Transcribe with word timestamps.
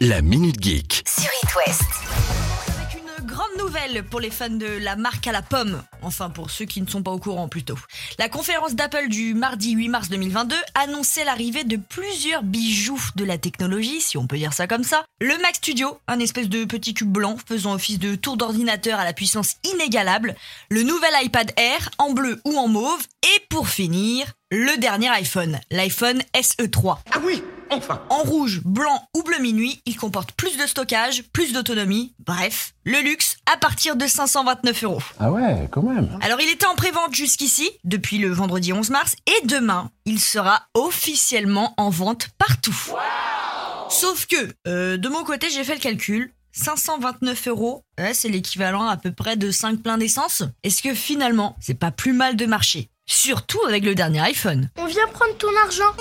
La 0.00 0.22
Minute 0.22 0.62
Geek. 0.62 1.02
sur 1.08 1.28
It 1.42 1.56
West. 1.56 1.82
Avec 2.76 3.02
une 3.02 3.26
grande 3.26 3.48
nouvelle 3.58 4.04
pour 4.04 4.20
les 4.20 4.30
fans 4.30 4.48
de 4.48 4.78
la 4.80 4.94
marque 4.94 5.26
à 5.26 5.32
la 5.32 5.42
pomme. 5.42 5.82
Enfin, 6.02 6.30
pour 6.30 6.50
ceux 6.50 6.66
qui 6.66 6.80
ne 6.80 6.86
sont 6.86 7.02
pas 7.02 7.10
au 7.10 7.18
courant 7.18 7.48
plutôt. 7.48 7.76
La 8.16 8.28
conférence 8.28 8.76
d'Apple 8.76 9.08
du 9.08 9.34
mardi 9.34 9.72
8 9.72 9.88
mars 9.88 10.08
2022 10.08 10.54
annonçait 10.74 11.24
l'arrivée 11.24 11.64
de 11.64 11.76
plusieurs 11.76 12.44
bijoux 12.44 13.00
de 13.16 13.24
la 13.24 13.38
technologie, 13.38 14.00
si 14.00 14.16
on 14.16 14.28
peut 14.28 14.38
dire 14.38 14.52
ça 14.52 14.68
comme 14.68 14.84
ça. 14.84 15.04
Le 15.20 15.36
Mac 15.42 15.56
Studio, 15.56 15.98
un 16.06 16.20
espèce 16.20 16.48
de 16.48 16.64
petit 16.64 16.94
cube 16.94 17.10
blanc 17.10 17.36
faisant 17.48 17.74
office 17.74 17.98
de 17.98 18.14
tour 18.14 18.36
d'ordinateur 18.36 19.00
à 19.00 19.04
la 19.04 19.12
puissance 19.12 19.56
inégalable. 19.64 20.36
Le 20.70 20.84
nouvel 20.84 21.10
iPad 21.22 21.50
Air 21.56 21.90
en 21.98 22.12
bleu 22.12 22.40
ou 22.44 22.56
en 22.56 22.68
mauve. 22.68 23.02
Et 23.24 23.40
pour 23.50 23.68
finir, 23.68 24.32
le 24.52 24.78
dernier 24.78 25.08
iPhone, 25.08 25.58
l'iPhone 25.72 26.22
SE3. 26.34 26.98
Ah 27.10 27.18
oui, 27.24 27.42
enfin 27.70 28.02
En 28.10 28.18
rouge, 28.18 28.60
blanc 28.64 29.06
ou 29.16 29.22
bleu 29.22 29.38
minuit, 29.38 29.80
il 29.86 29.96
comporte 29.96 30.32
plus 30.32 30.56
de 30.56 30.66
stockage, 30.66 31.24
plus 31.32 31.52
d'autonomie, 31.52 32.14
bref, 32.18 32.74
le 32.84 33.00
luxe 33.00 33.36
à 33.52 33.56
partir 33.56 33.96
de 33.96 34.06
529 34.06 34.84
euros. 34.84 35.02
Ah 35.18 35.30
ouais, 35.30 35.68
quand 35.70 35.82
même. 35.82 36.18
Alors 36.22 36.40
il 36.40 36.48
était 36.48 36.66
en 36.66 36.74
prévente 36.74 37.14
jusqu'ici, 37.14 37.70
depuis 37.84 38.18
le 38.18 38.30
vendredi 38.30 38.72
11 38.72 38.90
mars, 38.90 39.14
et 39.26 39.46
demain, 39.46 39.90
il 40.04 40.20
sera 40.20 40.62
officiellement 40.74 41.74
en 41.76 41.90
vente 41.90 42.28
partout. 42.38 42.76
Sauf 43.90 44.26
que, 44.26 44.36
euh, 44.66 44.96
de 44.96 45.08
mon 45.08 45.24
côté, 45.24 45.48
j'ai 45.50 45.64
fait 45.64 45.74
le 45.74 45.80
calcul. 45.80 46.32
529 46.52 47.48
euros, 47.48 47.84
ouais, 47.98 48.14
c'est 48.14 48.28
l'équivalent 48.28 48.86
à 48.86 48.96
peu 48.96 49.12
près 49.12 49.36
de 49.36 49.50
5 49.50 49.80
pleins 49.80 49.98
d'essence. 49.98 50.42
Est-ce 50.64 50.82
que 50.82 50.94
finalement, 50.94 51.56
c'est 51.60 51.78
pas 51.78 51.90
plus 51.92 52.12
mal 52.12 52.36
de 52.36 52.46
marcher 52.46 52.90
Surtout 53.06 53.60
avec 53.66 53.84
le 53.84 53.94
dernier 53.94 54.20
iPhone. 54.20 54.68
On 54.76 54.86
vient 54.86 55.06
prendre 55.08 55.36
ton 55.38 55.48
argent. 55.64 55.94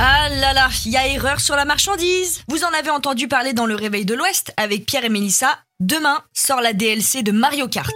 Ah 0.00 0.28
là 0.28 0.52
là, 0.52 0.68
il 0.86 0.92
y 0.92 0.96
a 0.96 1.08
erreur 1.08 1.40
sur 1.40 1.56
la 1.56 1.64
marchandise. 1.64 2.42
Vous 2.46 2.62
en 2.62 2.68
avez 2.68 2.90
entendu 2.90 3.26
parler 3.26 3.52
dans 3.52 3.66
le 3.66 3.74
Réveil 3.74 4.04
de 4.04 4.14
l'Ouest 4.14 4.52
avec 4.56 4.86
Pierre 4.86 5.04
et 5.04 5.08
Mélissa. 5.08 5.58
Demain 5.80 6.22
sort 6.32 6.60
la 6.60 6.72
DLC 6.72 7.24
de 7.24 7.32
Mario 7.32 7.66
Kart. 7.66 7.92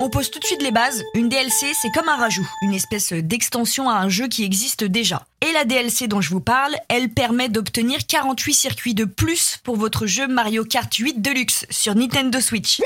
On 0.00 0.10
pose 0.10 0.30
tout 0.30 0.40
de 0.40 0.44
suite 0.44 0.60
les 0.60 0.72
bases. 0.72 1.02
Une 1.14 1.30
DLC, 1.30 1.72
c'est 1.80 1.90
comme 1.94 2.10
un 2.10 2.16
rajout, 2.16 2.46
une 2.60 2.74
espèce 2.74 3.14
d'extension 3.14 3.88
à 3.88 3.94
un 3.94 4.10
jeu 4.10 4.28
qui 4.28 4.44
existe 4.44 4.84
déjà. 4.84 5.24
Et 5.40 5.50
la 5.52 5.64
DLC 5.64 6.06
dont 6.06 6.20
je 6.20 6.28
vous 6.28 6.42
parle, 6.42 6.76
elle 6.90 7.08
permet 7.08 7.48
d'obtenir 7.48 8.06
48 8.06 8.52
circuits 8.52 8.94
de 8.94 9.06
plus 9.06 9.56
pour 9.64 9.76
votre 9.76 10.06
jeu 10.06 10.28
Mario 10.28 10.66
Kart 10.66 10.92
8 10.92 11.22
Deluxe 11.22 11.64
sur 11.70 11.94
Nintendo 11.94 12.42
Switch. 12.42 12.82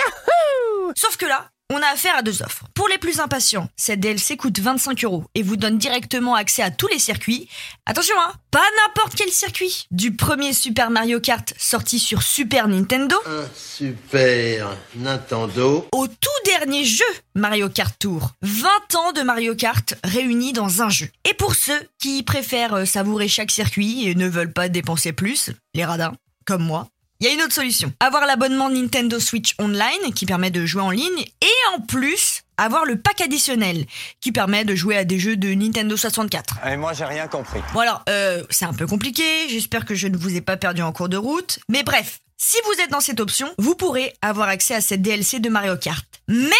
Sauf 0.95 1.17
que 1.17 1.27
là, 1.27 1.51
on 1.73 1.83
a 1.83 1.87
affaire 1.87 2.17
à 2.17 2.23
deux 2.23 2.43
offres. 2.43 2.65
Pour 2.75 2.89
les 2.89 2.99
plus 2.99 3.21
impatients, 3.21 3.69
cette 3.77 4.01
DLC 4.01 4.37
coûte 4.37 4.59
25 4.59 5.05
euros 5.05 5.25
et 5.35 5.43
vous 5.43 5.57
donne 5.57 5.79
directement 5.79 6.35
accès 6.35 6.63
à 6.63 6.71
tous 6.71 6.87
les 6.89 6.99
circuits. 6.99 7.49
Attention, 7.87 8.15
hein, 8.19 8.33
pas 8.51 8.65
n'importe 8.87 9.15
quel 9.17 9.31
circuit. 9.31 9.87
Du 9.91 10.15
premier 10.15 10.53
Super 10.53 10.91
Mario 10.91 11.21
Kart 11.21 11.55
sorti 11.59 11.99
sur 11.99 12.23
Super 12.23 12.69
Nintendo 12.69 13.17
Un 13.27 13.45
super 13.57 14.77
Nintendo. 14.97 15.89
au 15.93 16.07
tout 16.07 16.29
dernier 16.45 16.85
jeu 16.85 17.05
Mario 17.35 17.69
Kart 17.69 17.95
Tour. 17.99 18.33
20 18.43 18.69
ans 18.97 19.13
de 19.13 19.23
Mario 19.23 19.55
Kart 19.55 19.95
réunis 20.05 20.53
dans 20.53 20.83
un 20.83 20.91
jeu. 20.91 21.09
Et 21.29 21.35
pour 21.35 21.55
ceux 21.55 21.81
qui 21.99 22.23
préfèrent 22.23 22.75
euh, 22.75 22.85
savourer 22.85 23.29
chaque 23.29 23.51
circuit 23.51 24.07
et 24.09 24.15
ne 24.15 24.29
veulent 24.29 24.53
pas 24.53 24.69
dépenser 24.69 25.13
plus, 25.13 25.51
les 25.75 25.85
radins, 25.85 26.13
comme 26.45 26.63
moi, 26.63 26.89
il 27.23 27.27
y 27.27 27.29
a 27.29 27.35
une 27.35 27.43
autre 27.43 27.55
solution. 27.55 27.93
Avoir 28.01 28.27
l'abonnement 28.27 28.69
Nintendo 28.69 29.21
Switch 29.21 29.55
Online 29.61 30.13
qui 30.13 30.27
permet 30.27 30.51
de 30.51 30.67
jouer 30.67 30.83
en 30.83 30.91
ligne 30.91 31.21
et 31.41 31.77
en 31.77 31.81
plus 31.81 32.43
avoir 32.57 32.85
le 32.85 32.99
pack 32.99 33.21
additionnel 33.21 33.87
qui 34.21 34.33
permet 34.33 34.65
de 34.65 34.75
jouer 34.75 34.97
à 34.97 35.05
des 35.05 35.21
jeux 35.21 35.37
de 35.37 35.55
Nintendo 35.55 35.97
64. 35.97 36.67
Et 36.67 36.77
moi, 36.77 36.95
j'ai 36.95 37.05
rien 37.05 37.29
compris. 37.29 37.61
Bon 37.75 37.79
alors, 37.79 38.03
euh, 38.09 38.43
c'est 38.51 38.65
un 38.65 38.73
peu 38.75 38.89
compliqué, 38.89 39.23
j'espère 39.49 39.85
que 39.85 39.95
je 39.95 40.09
ne 40.09 40.17
vous 40.17 40.35
ai 40.35 40.41
pas 40.41 40.57
perdu 40.57 40.83
en 40.83 40.91
cours 40.91 41.09
de 41.09 41.17
route, 41.17 41.61
mais 41.69 41.85
bref, 41.85 42.19
si 42.39 42.57
vous 42.65 42.83
êtes 42.83 42.91
dans 42.91 42.99
cette 42.99 43.21
option, 43.21 43.49
vous 43.57 43.77
pourrez 43.77 44.13
avoir 44.21 44.49
accès 44.49 44.75
à 44.75 44.81
cette 44.81 45.03
DLC 45.03 45.39
de 45.39 45.49
Mario 45.49 45.77
Kart. 45.77 46.05
Mais 46.27 46.51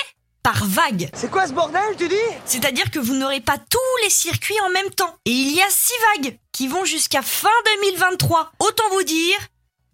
par 0.45 0.65
vague. 0.65 1.09
C'est 1.15 1.31
quoi 1.31 1.47
ce 1.47 1.53
bordel, 1.53 1.83
tu 1.99 2.09
dis? 2.09 2.15
C'est-à-dire 2.45 2.91
que 2.91 2.99
vous 3.01 3.15
n'aurez 3.15 3.41
pas 3.41 3.59
tous 3.59 4.05
les 4.05 4.11
circuits 4.11 4.61
en 4.65 4.71
même 4.71 4.91
temps. 4.91 5.17
Et 5.25 5.31
il 5.31 5.57
y 5.57 5.61
a 5.61 5.71
six 5.71 5.93
vagues 6.15 6.37
qui 6.53 6.69
vont 6.69 6.85
jusqu'à 6.85 7.23
fin 7.23 7.49
2023. 7.83 8.53
Autant 8.61 8.85
vous 8.93 9.05
dire 9.05 9.39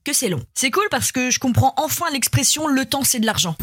que 0.08 0.14
c'est 0.14 0.30
long. 0.30 0.42
C'est 0.54 0.70
cool 0.70 0.86
parce 0.90 1.12
que 1.12 1.30
je 1.30 1.38
comprends 1.38 1.74
enfin 1.76 2.06
l'expression 2.10 2.66
le 2.66 2.86
temps 2.86 3.04
c'est 3.04 3.20
de 3.20 3.26
l'argent. 3.26 3.56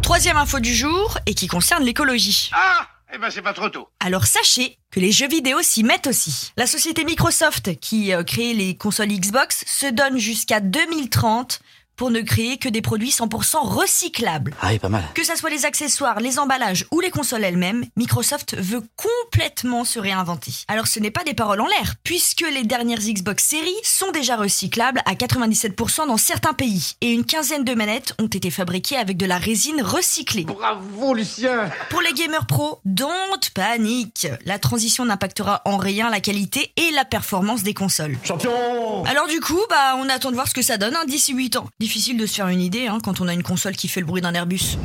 Troisième 0.00 0.36
info 0.36 0.60
du 0.60 0.72
jour 0.72 1.18
et 1.26 1.34
qui 1.34 1.48
concerne 1.48 1.82
l'écologie. 1.82 2.50
Ah 2.52 2.86
Eh 3.12 3.18
ben 3.18 3.30
c'est 3.30 3.42
pas 3.42 3.52
trop 3.52 3.68
tôt. 3.68 3.88
Alors 3.98 4.26
sachez 4.26 4.78
que 4.92 5.00
les 5.00 5.10
jeux 5.10 5.26
vidéo 5.26 5.58
s'y 5.60 5.82
mettent 5.82 6.06
aussi. 6.06 6.52
La 6.56 6.68
société 6.68 7.04
Microsoft, 7.04 7.80
qui 7.80 8.14
euh, 8.14 8.22
crée 8.22 8.54
les 8.54 8.76
consoles 8.76 9.08
Xbox, 9.08 9.64
se 9.66 9.86
donne 9.86 10.18
jusqu'à 10.18 10.60
2030 10.60 11.58
pour 11.98 12.10
ne 12.10 12.20
créer 12.20 12.56
que 12.56 12.68
des 12.68 12.80
produits 12.80 13.10
100% 13.10 13.58
recyclables. 13.58 14.54
Ah 14.62 14.68
oui, 14.70 14.78
pas 14.78 14.88
mal. 14.88 15.02
Que 15.14 15.24
ça 15.24 15.36
soit 15.36 15.50
les 15.50 15.66
accessoires, 15.66 16.20
les 16.20 16.38
emballages 16.38 16.86
ou 16.92 17.00
les 17.00 17.10
consoles 17.10 17.44
elles-mêmes, 17.44 17.84
Microsoft 17.96 18.56
veut 18.56 18.82
complètement 18.96 19.84
se 19.84 19.98
réinventer. 19.98 20.52
Alors 20.68 20.86
ce 20.86 21.00
n'est 21.00 21.10
pas 21.10 21.24
des 21.24 21.34
paroles 21.34 21.60
en 21.60 21.66
l'air, 21.66 21.94
puisque 22.04 22.44
les 22.52 22.62
dernières 22.62 23.00
Xbox 23.00 23.44
séries 23.44 23.74
sont 23.82 24.12
déjà 24.12 24.36
recyclables 24.36 25.02
à 25.04 25.14
97% 25.14 26.06
dans 26.06 26.16
certains 26.16 26.54
pays, 26.54 26.94
et 27.00 27.12
une 27.12 27.24
quinzaine 27.24 27.64
de 27.64 27.74
manettes 27.74 28.14
ont 28.20 28.26
été 28.26 28.50
fabriquées 28.50 28.96
avec 28.96 29.16
de 29.16 29.26
la 29.26 29.38
résine 29.38 29.82
recyclée. 29.82 30.44
Bravo 30.44 31.14
Lucien 31.14 31.68
Pour 31.90 32.00
les 32.00 32.12
gamers 32.12 32.46
pro, 32.46 32.80
don't 32.84 33.40
panique. 33.54 34.28
La 34.44 34.60
transition 34.60 35.04
n'impactera 35.04 35.62
en 35.64 35.76
rien 35.76 36.10
la 36.10 36.20
qualité 36.20 36.72
et 36.76 36.92
la 36.92 37.04
performance 37.04 37.64
des 37.64 37.74
consoles. 37.74 38.16
Champion 38.22 39.04
Alors 39.04 39.26
du 39.26 39.40
coup, 39.40 39.60
bah 39.68 39.96
on 39.96 40.08
attend 40.08 40.30
de 40.30 40.36
voir 40.36 40.46
ce 40.46 40.54
que 40.54 40.62
ça 40.62 40.76
donne 40.76 40.94
hein, 40.94 41.04
d'ici 41.06 41.32
8 41.32 41.56
ans. 41.56 41.66
Difficile 41.88 42.18
de 42.18 42.26
se 42.26 42.34
faire 42.34 42.48
une 42.48 42.60
idée 42.60 42.86
hein, 42.86 42.98
quand 43.02 43.22
on 43.22 43.28
a 43.28 43.32
une 43.32 43.42
console 43.42 43.74
qui 43.74 43.88
fait 43.88 44.00
le 44.00 44.06
bruit 44.06 44.20
d'un 44.20 44.34
Airbus. 44.34 44.76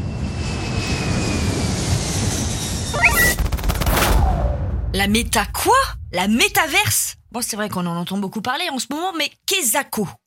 La 4.93 5.07
méta 5.09 5.45
quoi? 5.47 5.75
La 6.13 6.29
métaverse? 6.29 7.17
Bon, 7.33 7.41
c'est 7.41 7.55
vrai 7.55 7.67
qu'on 7.67 7.87
en 7.87 7.97
entend 7.97 8.19
beaucoup 8.19 8.43
parler 8.43 8.69
en 8.69 8.77
ce 8.77 8.85
moment, 8.91 9.11
mais 9.17 9.31
qu'est-ce 9.47 9.75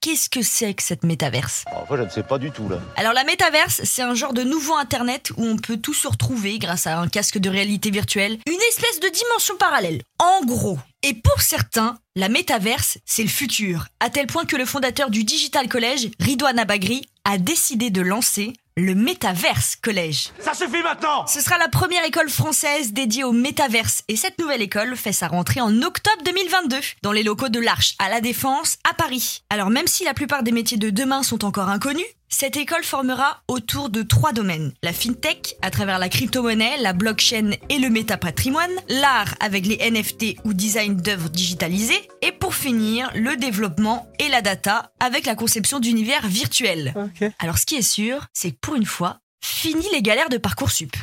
Qu'est-ce 0.01 0.29
que 0.29 0.43
c'est 0.43 0.75
que 0.75 0.83
cette 0.83 1.05
métaverse? 1.05 1.63
Enfin, 1.73 1.97
je 1.99 2.03
ne 2.03 2.09
sais 2.09 2.25
pas 2.25 2.37
du 2.37 2.51
tout, 2.51 2.69
là. 2.69 2.79
alors 2.97 3.13
la 3.13 3.23
métaverse, 3.23 3.81
c'est 3.85 4.03
un 4.03 4.15
genre 4.15 4.33
de 4.33 4.43
nouveau 4.43 4.75
internet 4.75 5.31
où 5.37 5.45
on 5.45 5.57
peut 5.57 5.77
tout 5.77 5.95
se 5.95 6.09
retrouver 6.09 6.59
grâce 6.59 6.89
à 6.89 6.99
un 6.99 7.07
casque 7.07 7.39
de 7.39 7.49
réalité 7.49 7.93
virtuelle, 7.93 8.39
une 8.49 8.61
espèce 8.71 8.99
de 8.99 9.09
dimension 9.09 9.57
parallèle. 9.57 10.03
En 10.19 10.45
gros. 10.45 10.81
Et 11.05 11.15
pour 11.15 11.41
certains, 11.43 11.97
la 12.17 12.29
métaverse, 12.29 12.99
c'est 13.05 13.23
le 13.23 13.29
futur, 13.29 13.87
à 14.01 14.11
tel 14.11 14.27
point 14.27 14.45
que 14.45 14.57
le 14.57 14.65
fondateur 14.65 15.09
du 15.09 15.23
Digital 15.23 15.69
College, 15.69 16.09
Ridwan 16.19 16.59
Abagri, 16.59 17.07
a 17.25 17.39
décidé 17.39 17.91
de 17.91 18.01
lancer 18.01 18.53
le 18.79 18.95
Métaverse 18.95 19.77
Collège. 19.77 20.29
Ça 20.39 20.53
suffit 20.53 20.83
maintenant 20.83 21.27
Ce 21.27 21.41
sera 21.41 21.57
la 21.57 21.69
première 21.69 22.05
école 22.05 22.29
française 22.29 22.93
dédiée 22.93 23.25
au 23.25 23.33
métaverse 23.33 24.03
et 24.09 24.17
cette 24.17 24.39
nouvelle 24.39 24.61
école 24.61 24.97
fait 24.97 25.15
sa 25.15 25.29
rentrée 25.29 25.63
en 25.63 25.81
octobre 25.81 26.23
2022 26.27 26.77
dans 27.01 27.13
les 27.13 27.23
locaux 27.23 27.49
de 27.49 27.59
l'Arche 27.59 27.95
à 27.99 28.11
la 28.11 28.21
Défense 28.21 28.77
à 28.89 28.93
Paris. 28.93 29.43
Alors 29.49 29.71
même 29.71 29.87
si 29.87 30.05
la 30.05 30.13
plupart 30.13 30.43
des 30.43 30.53
métiers 30.53 30.77
de 30.77 30.91
demain 30.91 31.23
sont 31.23 31.47
encore 31.47 31.71
inconnus, 31.71 32.05
cette 32.29 32.57
école 32.57 32.85
formera 32.85 33.43
autour 33.49 33.89
de 33.91 34.03
trois 34.03 34.33
domaines. 34.33 34.73
La 34.83 34.93
fintech, 34.93 35.57
à 35.63 35.71
travers 35.71 35.99
la 35.99 36.09
crypto-monnaie, 36.09 36.77
la 36.81 36.93
blockchain 36.93 37.53
et 37.69 37.79
le 37.79 37.89
métapatrimoine, 37.89 38.71
l'art 38.89 39.35
avec 39.41 39.67
les 39.67 39.79
NFT 39.91 40.37
ou 40.45 40.53
design 40.53 40.97
d'œuvres 40.97 41.29
digitalisées, 41.29 42.09
et 42.23 42.33
pour 42.33 42.55
finir, 42.55 43.11
le 43.15 43.37
développement 43.37 44.09
et 44.19 44.29
la 44.29 44.43
data 44.43 44.93
avec 45.01 45.27
la 45.27 45.35
conception 45.35 45.81
d'univers 45.81 46.27
virtuels. 46.27 46.95
Alors 47.39 47.59
ce 47.59 47.67
qui 47.67 47.77
est 47.77 47.83
sûr, 47.83 48.27
c'est 48.33 48.51
que 48.51 48.59
pour 48.61 48.75
une 48.75 48.87
fois, 48.87 49.19
fini 49.43 49.87
les 49.93 50.03
galères 50.03 50.29
de 50.29 50.39
Parcoursup. 50.39 50.97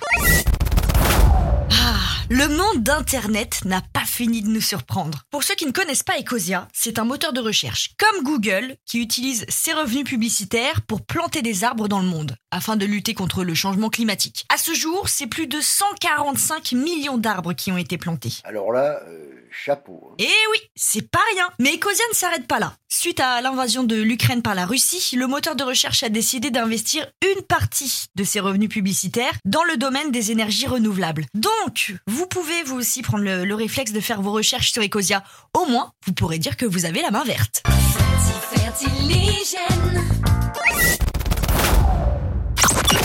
Le 2.29 2.47
monde 2.47 2.81
d'Internet 2.83 3.63
n'a 3.65 3.81
pas 3.93 4.05
fini 4.05 4.41
de 4.41 4.47
nous 4.47 4.61
surprendre. 4.61 5.23
Pour 5.29 5.43
ceux 5.43 5.55
qui 5.55 5.65
ne 5.65 5.71
connaissent 5.71 6.03
pas 6.03 6.17
Ecosia, 6.19 6.67
c'est 6.73 6.97
un 6.97 7.03
moteur 7.03 7.33
de 7.33 7.39
recherche, 7.41 7.91
comme 7.99 8.23
Google, 8.23 8.75
qui 8.85 8.99
utilise 9.01 9.45
ses 9.49 9.73
revenus 9.73 10.05
publicitaires 10.05 10.81
pour 10.87 11.05
planter 11.05 11.41
des 11.41 11.63
arbres 11.63 11.87
dans 11.87 11.99
le 11.99 12.07
monde, 12.07 12.35
afin 12.51 12.75
de 12.75 12.85
lutter 12.85 13.13
contre 13.13 13.43
le 13.43 13.53
changement 13.53 13.89
climatique. 13.89 14.45
À 14.53 14.57
ce 14.57 14.73
jour, 14.73 15.09
c'est 15.09 15.27
plus 15.27 15.47
de 15.47 15.59
145 15.61 16.71
millions 16.73 17.17
d'arbres 17.17 17.53
qui 17.53 17.71
ont 17.71 17.77
été 17.77 17.97
plantés. 17.97 18.33
Alors 18.45 18.71
là, 18.71 19.01
euh, 19.07 19.45
chapeau. 19.51 20.09
hein. 20.11 20.15
Eh 20.19 20.23
oui, 20.51 20.57
c'est 20.75 21.09
pas 21.09 21.19
rien. 21.35 21.49
Mais 21.59 21.75
Ecosia 21.75 22.05
ne 22.09 22.15
s'arrête 22.15 22.47
pas 22.47 22.59
là. 22.59 22.73
Suite 22.95 23.19
à 23.19 23.41
l'invasion 23.41 23.83
de 23.83 23.95
l'Ukraine 23.95 24.43
par 24.43 24.53
la 24.53 24.67
Russie, 24.67 25.15
le 25.15 25.25
moteur 25.25 25.55
de 25.55 25.63
recherche 25.63 26.03
a 26.03 26.09
décidé 26.09 26.51
d'investir 26.51 27.07
une 27.23 27.41
partie 27.41 28.05
de 28.13 28.23
ses 28.23 28.39
revenus 28.39 28.69
publicitaires 28.69 29.33
dans 29.45 29.63
le 29.63 29.77
domaine 29.77 30.11
des 30.11 30.29
énergies 30.29 30.67
renouvelables. 30.67 31.25
Donc, 31.33 31.95
vous 32.05 32.27
pouvez 32.27 32.61
vous 32.61 32.75
aussi 32.75 33.01
prendre 33.01 33.23
le, 33.23 33.45
le 33.45 33.55
réflexe 33.55 33.93
de 33.93 33.99
faire 33.99 34.21
vos 34.21 34.31
recherches 34.31 34.71
sur 34.71 34.83
Ecosia. 34.83 35.23
Au 35.55 35.65
moins, 35.65 35.91
vous 36.05 36.13
pourrez 36.13 36.37
dire 36.37 36.55
que 36.55 36.67
vous 36.67 36.85
avez 36.85 37.01
la 37.01 37.09
main 37.09 37.23
verte. 37.23 37.63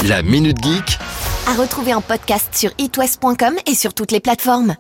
La 0.04 0.22
Minute 0.22 0.62
Geek 0.62 0.98
À 1.46 1.54
retrouver 1.54 1.94
en 1.94 2.02
podcast 2.02 2.54
sur 2.54 2.70
itwest.com 2.76 3.56
et 3.64 3.74
sur 3.74 3.94
toutes 3.94 4.12
les 4.12 4.20
plateformes. 4.20 4.76